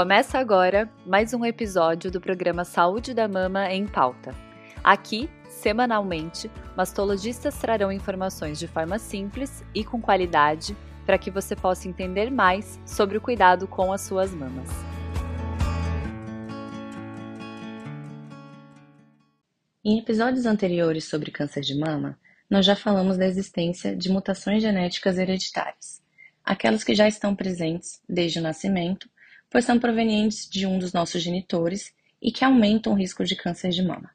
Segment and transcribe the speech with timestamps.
[0.00, 4.34] Começa agora mais um episódio do programa Saúde da Mama em Pauta.
[4.82, 10.74] Aqui, semanalmente, mastologistas trarão informações de forma simples e com qualidade
[11.04, 14.70] para que você possa entender mais sobre o cuidado com as suas mamas.
[19.84, 25.18] Em episódios anteriores sobre câncer de mama, nós já falamos da existência de mutações genéticas
[25.18, 26.00] hereditárias,
[26.42, 29.06] aquelas que já estão presentes desde o nascimento,
[29.50, 31.92] pois são provenientes de um dos nossos genitores
[32.22, 34.10] e que aumentam o risco de câncer de mama.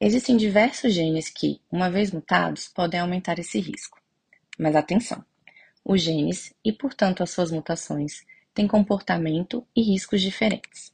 [0.00, 4.00] Existem diversos genes que, uma vez mutados, podem aumentar esse risco.
[4.58, 5.24] Mas atenção!
[5.84, 10.92] Os genes, e portanto as suas mutações, têm comportamento e riscos diferentes.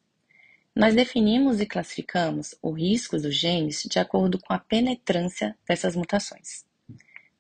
[0.75, 6.65] Nós definimos e classificamos o risco dos genes de acordo com a penetrância dessas mutações.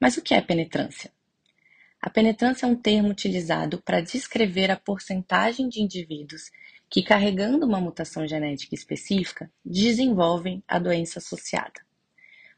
[0.00, 1.12] Mas o que é penetrância?
[2.00, 6.50] A penetrância é um termo utilizado para descrever a porcentagem de indivíduos
[6.88, 11.80] que, carregando uma mutação genética específica, desenvolvem a doença associada.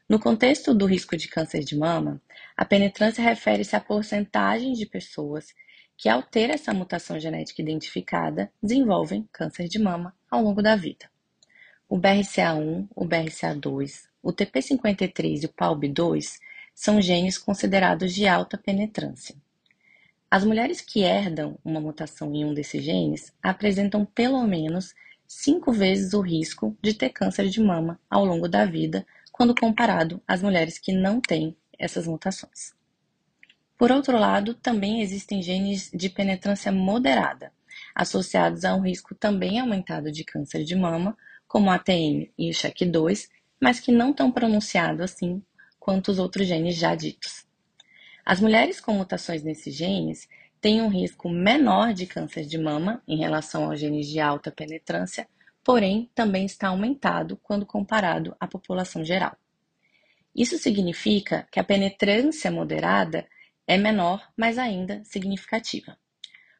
[0.07, 2.21] No contexto do risco de câncer de mama,
[2.55, 5.47] a penetrância refere-se à porcentagem de pessoas
[5.97, 11.09] que, ao ter essa mutação genética identificada, desenvolvem câncer de mama ao longo da vida.
[11.89, 16.39] O BRCA1, o BRCA2, o TP53 e o PALB2
[16.73, 19.35] são genes considerados de alta penetrância.
[20.29, 24.95] As mulheres que herdam uma mutação em um desses genes apresentam pelo menos
[25.27, 30.21] cinco vezes o risco de ter câncer de mama ao longo da vida quando comparado
[30.27, 32.73] às mulheres que não têm essas mutações.
[33.77, 37.51] Por outro lado, também existem genes de penetrância moderada,
[37.95, 42.53] associados a um risco também aumentado de câncer de mama, como a ATM e o
[42.53, 43.27] SHEC2,
[43.59, 45.41] mas que não tão pronunciado assim
[45.81, 47.43] quanto os outros genes já ditos.
[48.23, 50.29] As mulheres com mutações nesses genes
[50.61, 55.27] têm um risco menor de câncer de mama em relação aos genes de alta penetrância,
[55.63, 59.35] porém também está aumentado quando comparado à população geral.
[60.35, 63.27] Isso significa que a penetrância moderada
[63.67, 65.97] é menor, mas ainda significativa.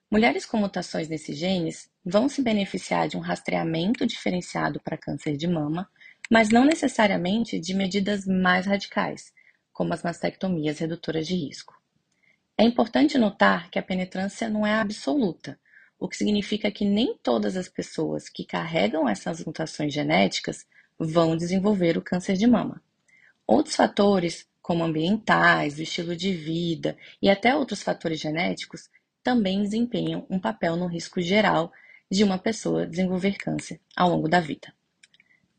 [0.10, 5.48] Mulheres com mutações nesses genes vão se beneficiar de um rastreamento diferenciado para câncer de
[5.48, 5.88] mama,
[6.32, 9.34] mas não necessariamente de medidas mais radicais,
[9.74, 11.74] como as mastectomias redutoras de risco.
[12.58, 15.60] É importante notar que a penetrância não é absoluta,
[16.00, 20.66] o que significa que nem todas as pessoas que carregam essas mutações genéticas
[20.98, 22.82] vão desenvolver o câncer de mama.
[23.46, 28.90] Outros fatores, como ambientais, o estilo de vida e até outros fatores genéticos,
[29.22, 31.74] também desempenham um papel no risco geral
[32.10, 34.74] de uma pessoa desenvolver câncer ao longo da vida.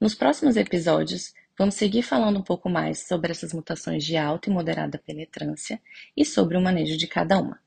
[0.03, 4.53] Nos próximos episódios, vamos seguir falando um pouco mais sobre essas mutações de alta e
[4.53, 5.81] moderada penetrância
[6.17, 7.61] e sobre o manejo de cada uma.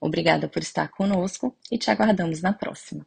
[0.00, 3.06] Obrigada por estar conosco e te aguardamos na próxima.